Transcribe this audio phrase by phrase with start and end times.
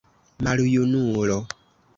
[0.43, 1.37] maljunulo